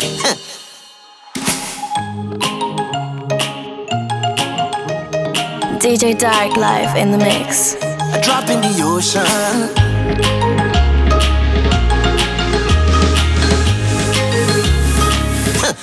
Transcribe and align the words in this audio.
DJ 5.80 6.18
Dark 6.18 6.56
live 6.56 6.96
in 6.96 7.10
the 7.10 7.18
mix. 7.18 7.74
A 7.74 8.20
drop 8.22 8.48
in 8.48 8.62
the 8.62 8.80
ocean. 8.82 9.20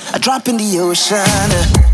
a 0.14 0.18
drop 0.18 0.48
in 0.48 0.56
the 0.56 0.80
ocean. 0.80 1.87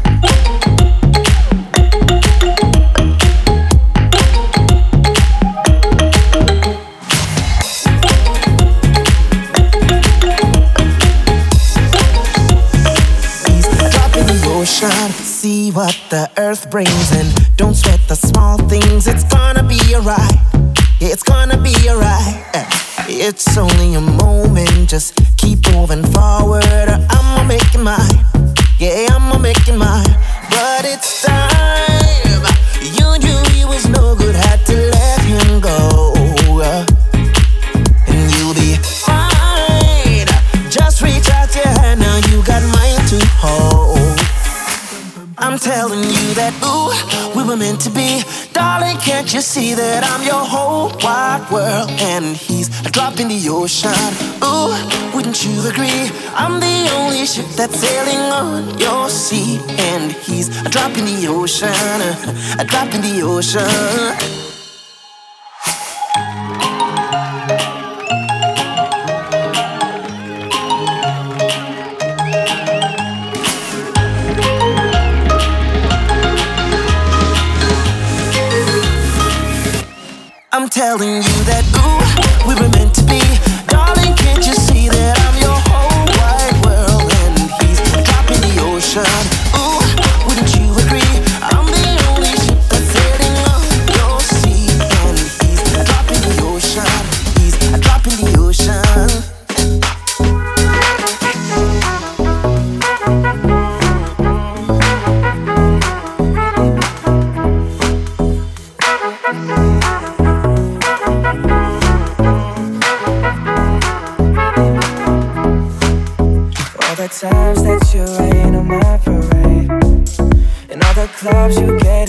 see 15.65 15.71
what 15.71 15.97
the 16.11 16.31
earth 16.37 16.71
brings 16.71 17.13
and 17.13 17.57
don't 17.57 17.75
sweat 17.75 18.01
the 18.09 18.15
small 18.15 18.59
things. 18.69 19.07
It's 19.07 19.25
gonna 19.25 19.63
be 19.63 19.81
alright. 19.95 20.39
It's 21.01 21.23
gonna 21.23 21.57
be 21.57 21.75
alright. 21.89 22.45
It's 23.09 23.57
only 23.57 23.95
a 23.95 24.01
moment. 24.01 24.89
Just 24.89 25.15
keep 25.37 25.61
moving 25.73 26.05
forward. 26.13 26.89
or 26.93 26.99
I'ma 27.17 27.45
make 27.45 27.75
it 27.75 27.83
mine. 27.83 28.19
Yeah, 28.79 29.17
I'ma 29.17 29.39
make 29.39 29.69
it 29.69 29.77
mine. 29.77 30.15
But 30.51 30.85
it's 30.85 31.23
time. 31.23 32.43
You 32.99 33.09
knew 33.25 33.41
you 33.59 33.69
was 33.69 33.87
no 33.89 34.15
good. 34.17 34.44
telling 45.65 46.05
you 46.05 46.35
that, 46.37 46.53
ooh, 46.61 46.93
we 47.35 47.43
were 47.49 47.57
meant 47.57 47.81
to 47.81 47.91
be. 47.91 48.21
Darling, 48.53 48.99
can't 48.99 49.33
you 49.33 49.41
see 49.41 49.73
that 49.73 50.05
I'm 50.05 50.23
your 50.23 50.45
whole 50.45 50.93
wide 51.01 51.49
world? 51.51 51.89
And 52.13 52.37
he's 52.37 52.69
a 52.85 52.91
drop 52.91 53.19
in 53.19 53.29
the 53.29 53.49
ocean. 53.49 53.97
Ooh, 54.45 54.77
wouldn't 55.17 55.43
you 55.43 55.57
agree? 55.67 56.13
I'm 56.37 56.61
the 56.61 56.91
only 57.01 57.25
ship 57.25 57.47
that's 57.57 57.81
sailing 57.81 58.25
on 58.31 58.79
your 58.79 59.09
sea. 59.09 59.59
And 59.89 60.13
he's 60.13 60.49
a 60.61 60.69
drop 60.69 60.99
in 60.99 61.07
the 61.07 61.29
ocean, 61.29 61.71
a 62.61 62.65
drop 62.65 62.93
in 62.95 63.01
the 63.01 63.23
ocean. 63.23 64.64
telling 80.75 81.09
you 81.09 81.23
that 81.45 81.74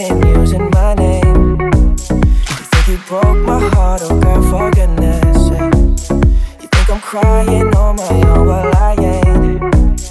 name, 0.09 0.35
using 0.35 0.69
my 0.71 0.93
name. 0.95 1.59
You 1.59 2.65
think 2.71 2.87
you 2.87 2.97
broke 3.07 3.37
my 3.37 3.59
heart, 3.73 4.01
oh 4.03 4.19
girl, 4.19 4.41
for 4.49 4.71
goodness 4.71 5.47
sake. 5.47 6.19
You 6.61 6.67
think 6.67 6.89
I'm 6.89 7.01
crying 7.01 7.75
on 7.75 7.95
my 7.95 8.21
own, 8.29 8.45
well, 8.45 8.71
I 8.75 8.95
ain't. 8.99 9.61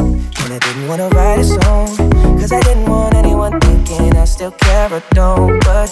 And 0.00 0.52
I 0.52 0.58
didn't 0.58 0.88
wanna 0.88 1.08
write 1.10 1.38
a 1.40 1.44
song, 1.44 1.88
cause 2.38 2.52
I 2.52 2.60
didn't 2.62 2.88
want 2.90 3.14
anyone 3.14 3.60
thinking 3.60 4.16
I 4.16 4.24
still 4.24 4.52
care 4.52 4.92
or 4.92 5.02
don't. 5.10 5.64
But 5.64 5.90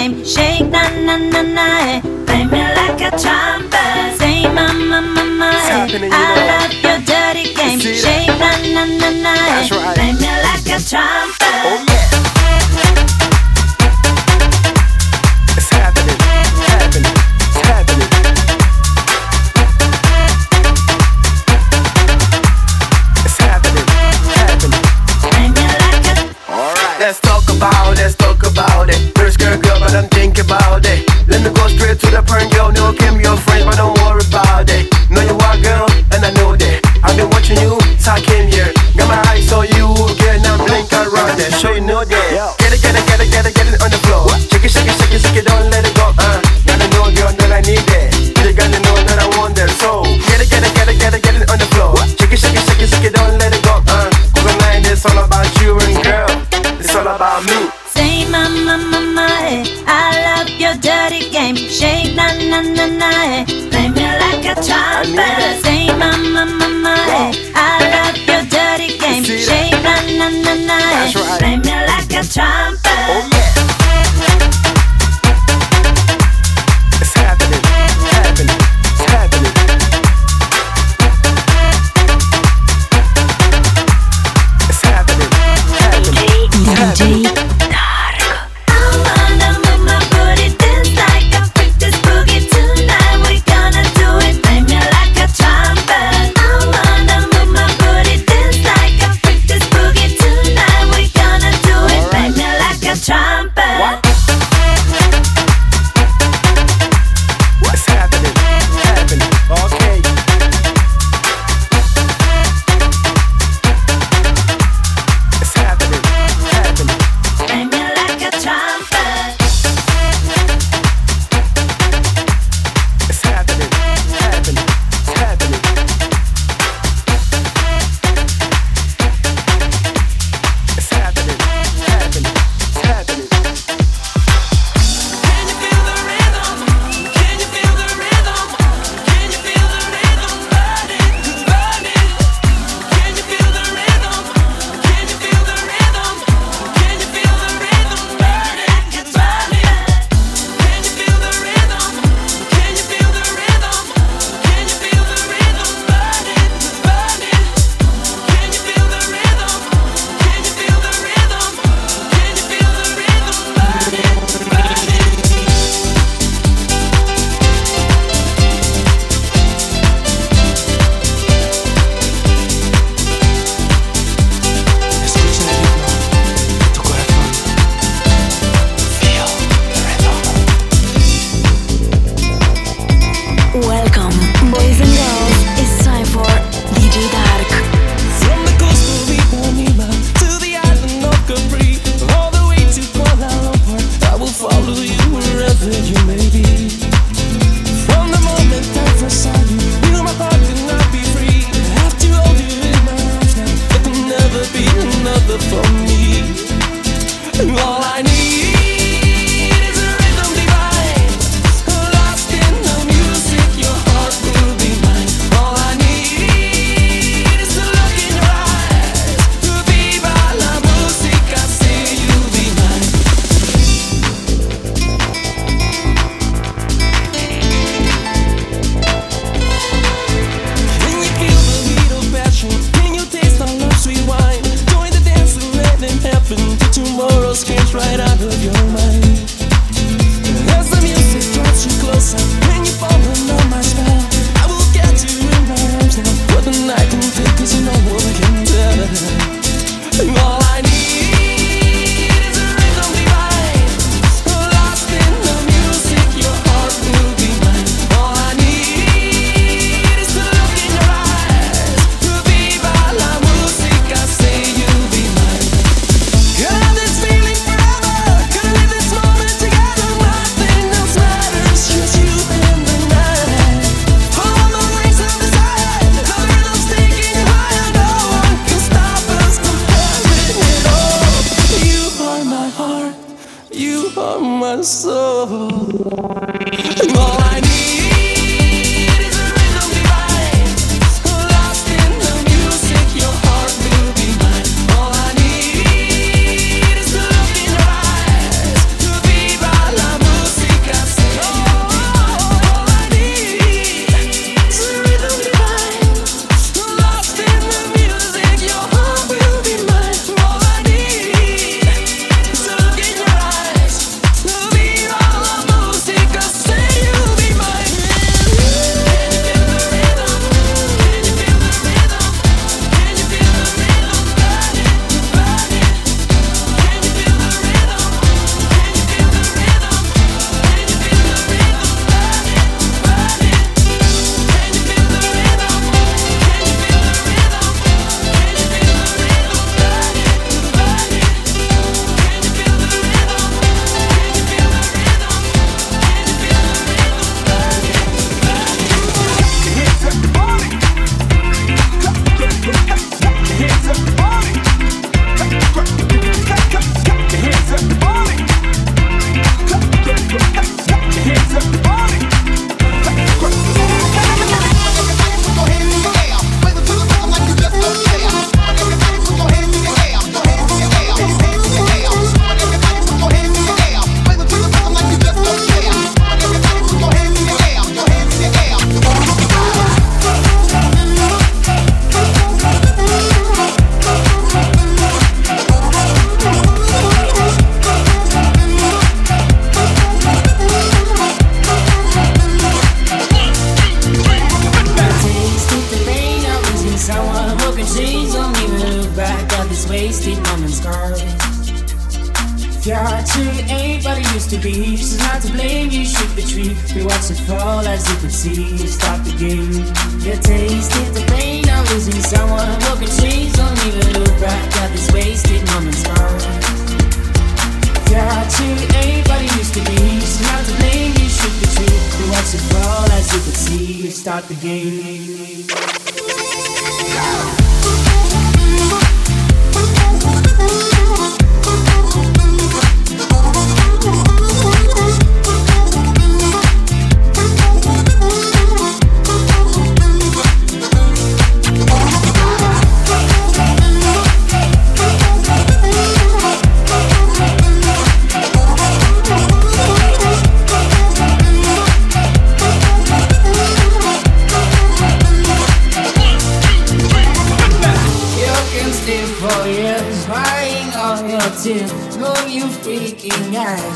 time. 0.00 0.24
Shake 0.24 0.70
na 0.70 0.88
na 1.06 1.16
na 1.16 1.42
na. 1.42 1.66
Eh. 1.80 2.00
Play 2.26 2.44
me 2.44 2.62
like 2.78 3.00
a 3.00 3.10
trumpet. 3.22 4.18
Say 4.18 4.42
my 4.54 4.72
my 4.72 5.00
my 5.00 5.24
my. 5.24 5.50
Eh. 5.50 6.08
I 6.12 6.26
love 6.50 6.74
your 6.84 6.98
dirty 7.10 7.54
game. 7.54 7.80
Shake 7.80 8.28
na 8.38 8.50
na 8.74 8.84
na 8.84 9.10
na. 9.24 9.32
Eh. 9.34 9.68
Play 9.94 10.12
me 10.12 10.30
like 10.44 10.68
a 10.76 10.78
trumpet. 10.80 11.60
Oh 11.64 11.84
yeah. 11.88 12.19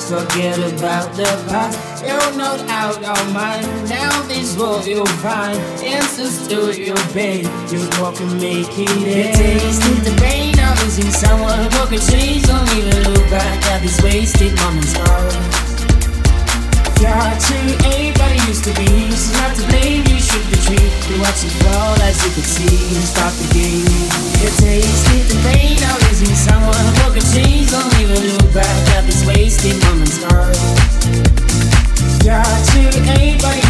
forget 0.08 0.58
about 0.58 1.14
the 1.16 1.24
past. 1.48 2.04
You're 2.04 2.36
not 2.36 2.60
out 2.68 3.02
of 3.02 3.32
mind. 3.32 3.66
Now 3.88 4.22
this 4.28 4.56
world 4.56 4.86
you'll 4.86 5.06
find 5.24 5.58
answers 5.82 6.46
to 6.48 6.78
your 6.78 6.96
pain. 7.12 7.44
You 7.70 7.88
walk 8.00 8.20
and 8.20 8.38
make 8.40 8.68
it 8.70 8.90
end. 8.90 9.36
Tasted 9.36 10.04
the 10.04 10.14
pain 10.20 10.54
of 10.60 10.82
losing 10.82 11.10
someone 11.10 11.70
who 11.72 11.86
could 11.86 12.02
change. 12.10 12.42
Don't 12.44 12.68
even 12.76 13.12
look 13.12 13.30
back 13.30 13.64
at 13.66 13.80
these 13.80 14.00
wasted 14.02 14.54
moments. 14.56 14.94
Oh 14.98 15.53
forgotten 17.04 17.68
used 18.48 18.64
to 18.64 18.72
be. 18.74 18.88
Not 19.36 19.54
to 19.56 19.62
blame, 19.68 20.04
you 20.08 20.18
should 20.20 20.44
be 20.48 20.56
treated. 20.64 21.20
Watch 21.20 21.44
it 21.44 21.52
fall 21.60 22.00
as 22.00 22.16
you 22.24 22.30
can 22.32 22.42
see. 22.42 22.78
Stop 23.04 23.32
the 23.40 23.48
game. 23.52 23.84
The 24.40 24.48
pain. 25.44 25.76
Broken 27.00 27.24
chains, 27.32 27.70
don't 27.70 27.92
even 28.00 28.20
look 28.32 28.48
back 28.54 28.76
at 28.96 29.04
wasted 29.26 29.76
moment's 29.84 30.18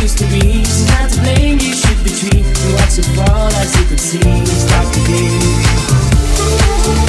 used 0.03 0.19
to 0.19 0.27
be. 0.31 0.63
Not 0.95 1.11
to 1.11 1.21
blame, 1.21 1.59
you 1.59 1.75
should. 1.75 1.99
Watch 2.79 2.99
it 2.99 3.09
fall 3.17 3.51
as 3.63 3.75
you 3.79 3.85
can 3.87 3.99
see. 3.99 4.47
Stop 4.47 4.87
the 4.95 5.01
game. 5.11 7.04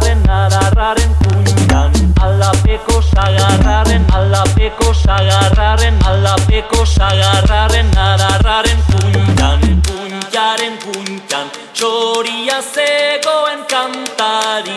sagarraren 0.00 0.30
adarraren 0.30 1.14
kuñan 1.20 1.92
Alapeko 2.20 3.02
sagarraren 3.02 4.04
alapeko 4.12 4.94
sagarraren 4.94 5.98
alapeko 6.04 6.86
sagarraren 6.86 7.90
adarraren 7.96 8.80
kuñan 8.90 9.60
Kuñaren 9.86 10.76
kuñan 10.84 11.46
txoria 11.74 12.60
zegoen 12.62 13.64
kantari. 13.68 14.76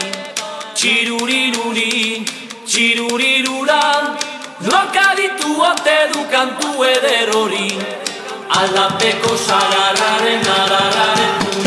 Txiruriruri, 0.75 2.25
txirurirura 2.65 3.81
Loka 4.61 5.07
ditu 5.17 5.61
ote 5.71 5.97
du 6.13 6.21
kantu 6.31 6.83
ederori. 6.83 7.69
Alapeko 8.59 9.37
sagarraren 9.37 10.41
adarraren 10.59 11.33
kuñan 11.39 11.62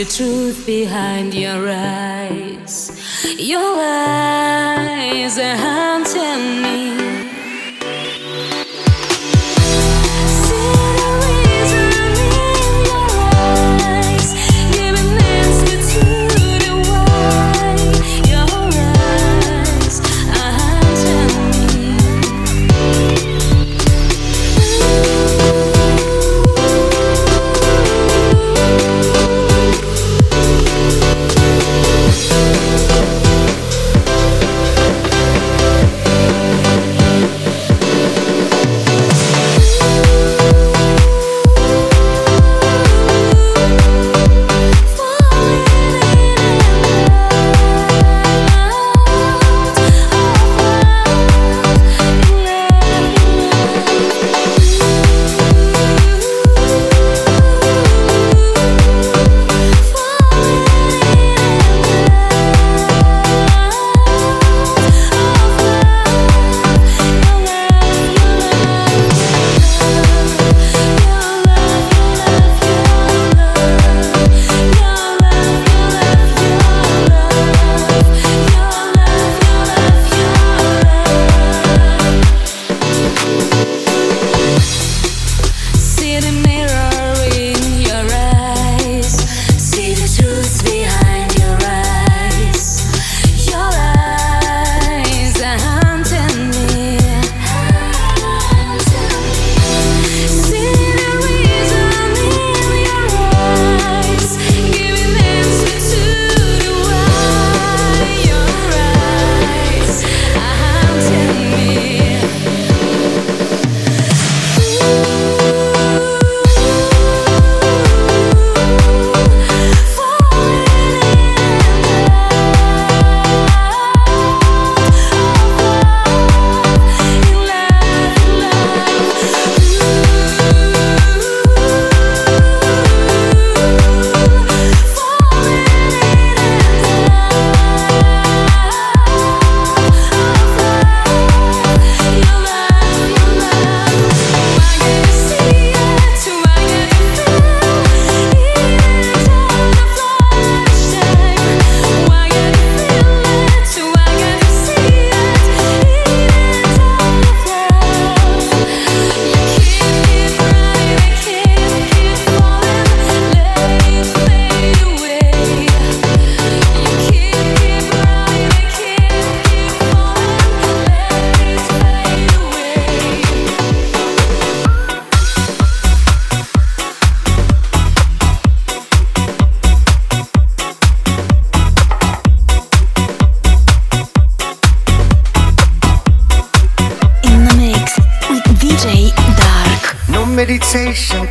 the 0.00 0.06
truth 0.06 0.64
behind 0.64 1.34
your 1.34 1.68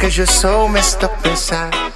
Cause 0.09 0.17
you're 0.17 0.25
so 0.25 0.67
messed 0.67 1.03
up 1.03 1.23
inside. 1.23 1.93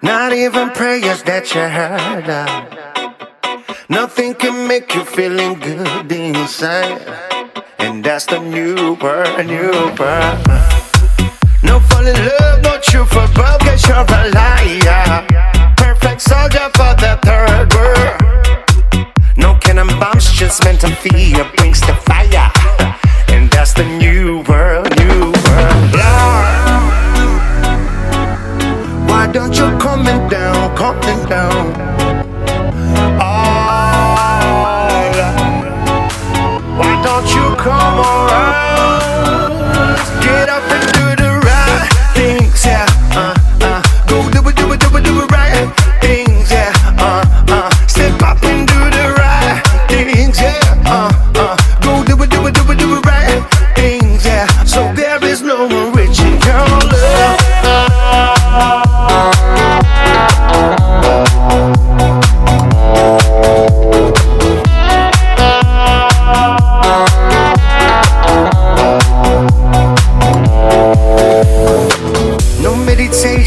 Not 0.00 0.32
even 0.32 0.70
prayers 0.70 1.22
that 1.24 1.54
you 1.54 1.60
heard 1.60 2.24
of. 2.24 3.90
Nothing 3.90 4.32
can 4.32 4.66
make 4.66 4.94
you 4.94 5.04
feeling 5.04 5.60
good 5.60 6.10
inside. 6.10 7.02
And 7.78 8.02
that's 8.02 8.24
the 8.24 8.38
new 8.40 8.96
birth, 8.96 9.44
new 9.44 9.92
birth. 9.94 10.40
No 11.62 11.80
fall 11.80 12.06
in 12.06 12.16
love, 12.16 12.62
no 12.62 12.80
truth 12.80 13.12
above, 13.12 13.60
cause 13.60 13.86
you're 13.86 13.98
a 13.98 14.30
liar. 14.32 15.26
Perfect 15.76 16.22
soldier 16.22 16.70
for 16.72 16.96
the 16.96 17.18
third 17.28 17.74
world. 17.76 19.06
No 19.36 19.58
cannon 19.60 19.88
bombs, 20.00 20.32
just 20.32 20.64
meant 20.64 20.80
to 20.80 20.88
fear 20.96 21.44
brings 21.56 21.82
the 21.82 21.92
fire. 22.08 22.50
And 23.28 23.50
that's 23.50 23.74
the 23.74 23.84
new 23.84 24.42
world. 24.48 24.97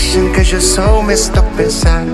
'Cause 0.01 0.51
you're 0.51 0.59
so 0.59 1.01
messed 1.01 1.37
up 1.37 1.59
inside. 1.59 2.07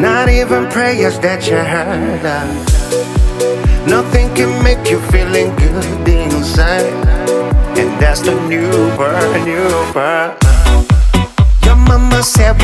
Not 0.00 0.28
even 0.28 0.66
prayers 0.68 1.18
that 1.20 1.48
you 1.48 1.56
heard. 1.56 2.26
Of 2.26 2.72
Nothing 3.86 4.28
can 4.34 4.62
make 4.62 4.90
you 4.90 4.98
feeling 5.12 5.54
good 5.56 6.08
inside. 6.08 6.90
And 7.78 7.90
that's 8.00 8.20
the 8.20 8.34
new 8.48 8.70
burn, 8.96 9.44
new 9.44 9.92
burn. 9.94 10.32
Your 11.64 11.76
mama 11.76 12.22
said 12.22 12.56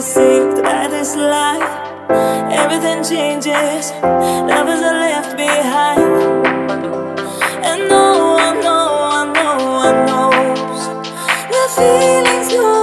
deceived 0.00 0.62
by 0.62 0.88
this 0.88 1.14
life. 1.14 1.72
Everything 2.50 3.04
changes, 3.04 3.92
lovers 4.50 4.80
are 4.80 4.98
left 5.06 5.36
behind. 5.36 6.46
And 7.68 7.86
no 7.86 8.06
one, 8.40 8.60
no 8.60 8.80
one, 9.12 9.32
no 9.34 9.50
one 9.82 9.98
knows 10.06 10.82
the 11.52 11.62
feelings. 11.76 12.48
Gone. 12.54 12.79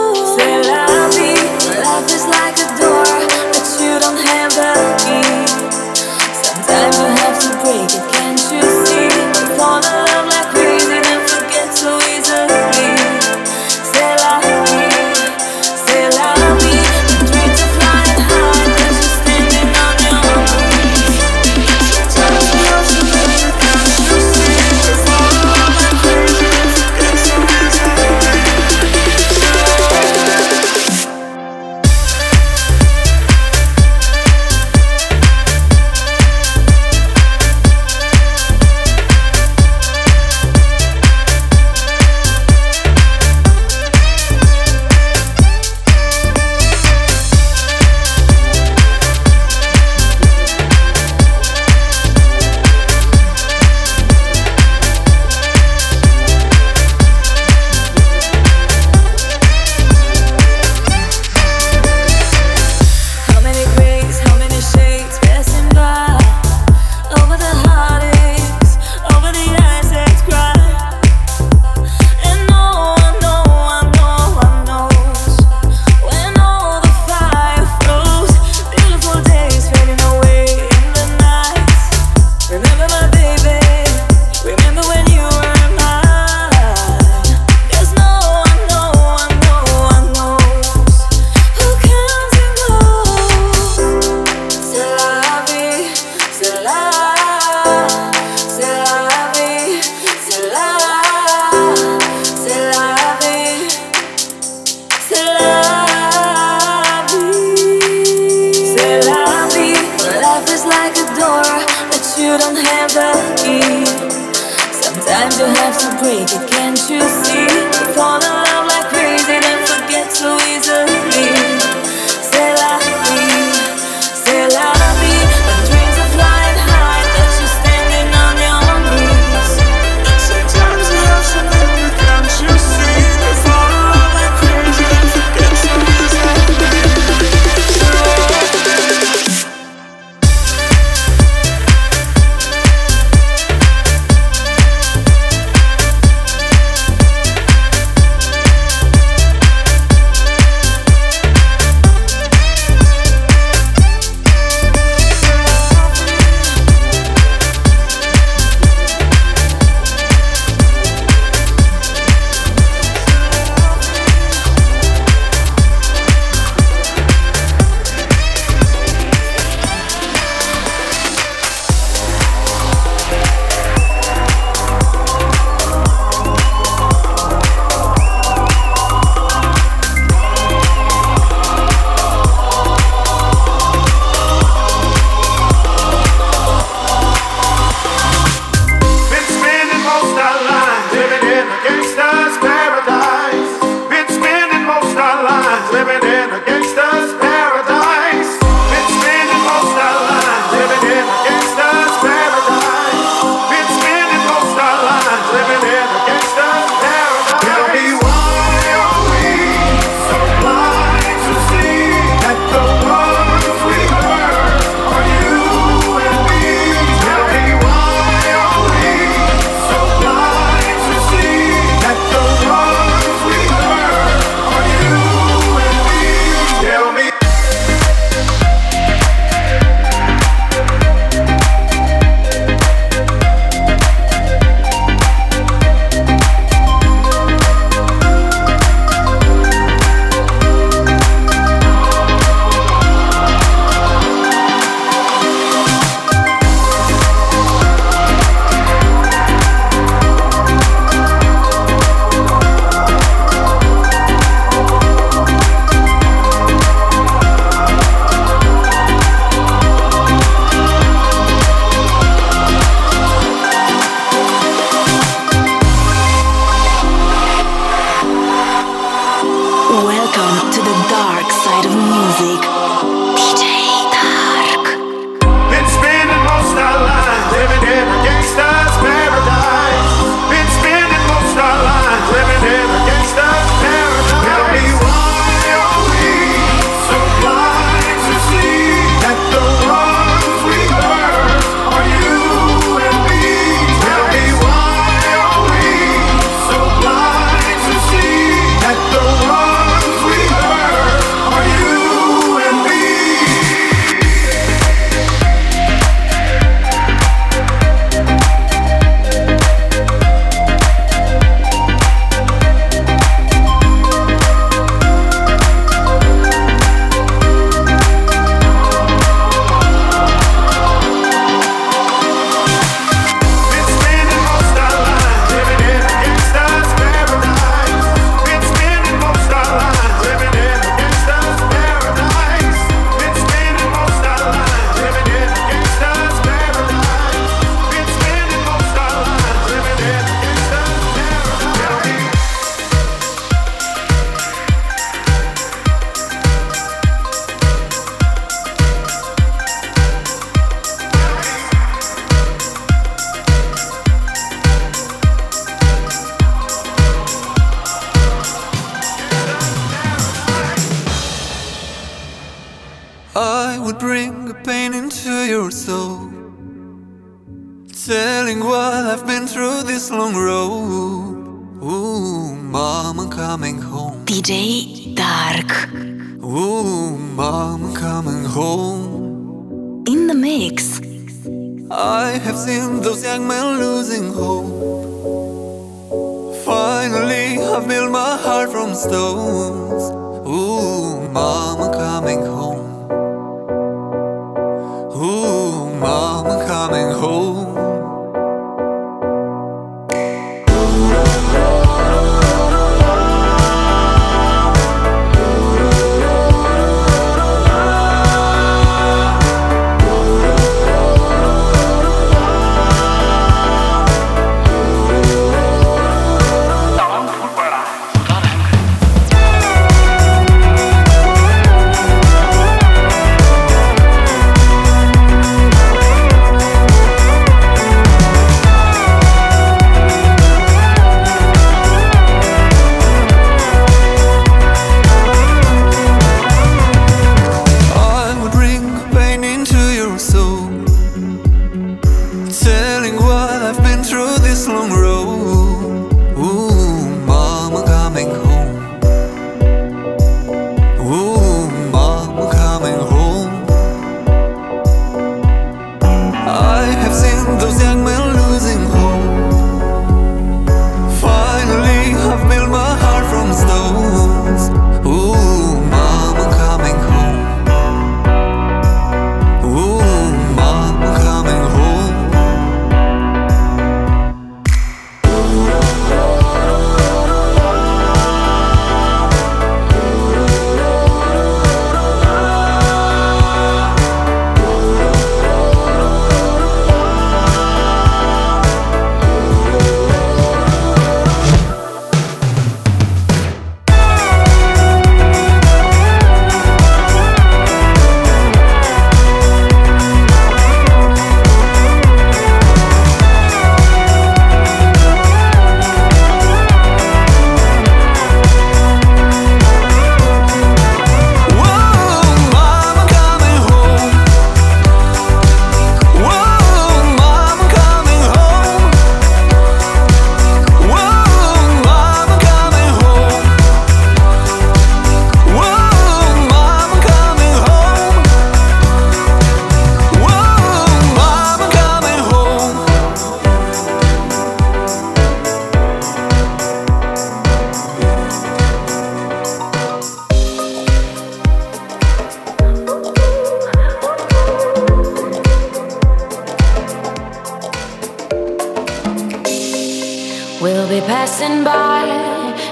Passing 550.82 551.44
by, 551.44 551.84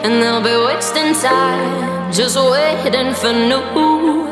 and 0.04 0.22
they'll 0.22 0.42
be 0.42 0.56
wasting 0.66 1.14
time 1.14 2.12
just 2.12 2.36
waiting 2.36 3.14
for 3.14 3.32
new. 3.32 4.26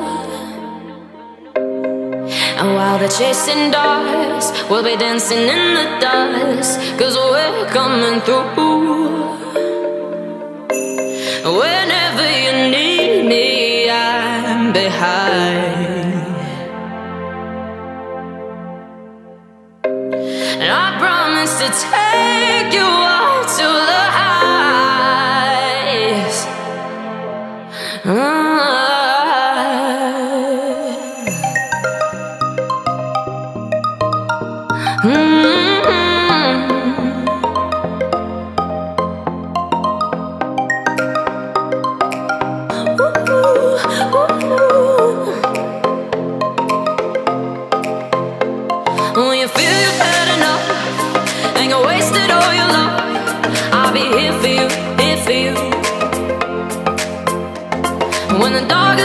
And 2.57 2.75
while 2.75 2.97
they're 2.97 3.09
chasing 3.09 3.71
dogs, 3.71 4.51
we'll 4.69 4.83
be 4.83 4.95
dancing 4.97 5.37
in 5.37 5.75
the 5.75 5.99
dust, 5.99 6.79
cause 6.97 7.15
we're 7.15 7.65
coming 7.69 8.21
through. 8.21 8.43
Whenever 11.43 12.27
you 12.43 12.53
need 12.71 13.25
me, 13.27 13.89
I'm 13.89 14.71
behind. 14.73 15.93
And 20.61 20.71
I 20.71 20.97
promise 20.97 21.53
to 21.59 21.67
take 21.91 22.62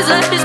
the 0.08 0.37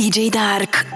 DJ 0.00 0.30
Dark. 0.30 0.86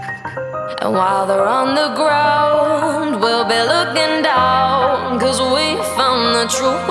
And 0.81 0.95
while 0.95 1.27
they're 1.27 1.47
on 1.47 1.75
the 1.75 1.91
ground, 1.95 3.21
we'll 3.21 3.45
be 3.45 3.61
looking 3.75 4.23
down, 4.23 5.21
cause 5.21 5.41
we 5.55 5.67
found 5.95 6.23
the 6.39 6.47
truth. 6.57 6.89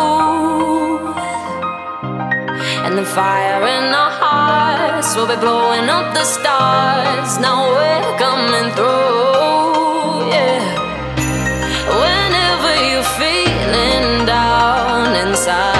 And 2.86 2.95
the 2.99 3.03
fire 3.03 3.64
in 3.78 3.86
our 4.01 4.11
hearts 4.22 5.16
will 5.16 5.26
be 5.26 5.38
blowing 5.38 5.89
up 5.89 6.14
the 6.14 6.24
stars. 6.24 7.39
Now 7.39 7.66
we're 7.78 8.18
coming 8.26 8.70
through, 8.78 10.30
yeah. 10.38 10.61
Whenever 11.99 12.74
you're 12.89 13.11
feeling 13.18 14.28
down 14.28 15.16
inside. 15.16 15.72